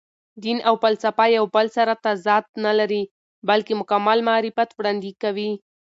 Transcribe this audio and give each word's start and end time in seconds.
دین 0.43 0.57
او 0.67 0.73
فلسفه 0.83 1.25
یو 1.37 1.45
بل 1.55 1.67
سره 1.77 1.93
تضاد 2.05 2.45
نه 2.65 2.71
لري، 2.79 3.03
بلکې 3.49 3.73
مکمل 3.81 4.19
معرفت 4.29 4.69
وړاندې 4.73 5.11
کوي. 5.21 5.51